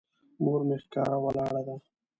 مور 0.43 0.61
مې 0.67 0.77
ښکاره 0.83 1.17
ولاړه 1.23 1.61
ده. 1.67 1.75